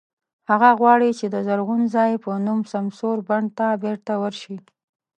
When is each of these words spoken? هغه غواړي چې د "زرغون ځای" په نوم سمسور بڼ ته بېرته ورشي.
هغه 0.49 0.69
غواړي 0.79 1.09
چې 1.19 1.25
د 1.33 1.35
"زرغون 1.47 1.81
ځای" 1.95 2.11
په 2.23 2.31
نوم 2.45 2.61
سمسور 2.73 3.17
بڼ 3.27 3.43
ته 3.57 3.67
بېرته 3.83 4.13
ورشي. 4.21 4.57